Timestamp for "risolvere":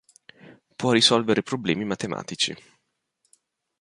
0.93-1.43